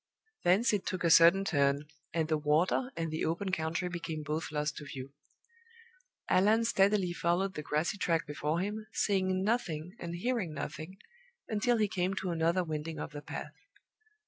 [0.43, 4.51] Thence it took a sudden turn; and the water and the open country became both
[4.51, 5.13] lost to view.
[6.27, 10.97] Allan steadily followed the grassy track before him, seeing nothing and hearing nothing,
[11.47, 13.53] until he came to another winding of the path.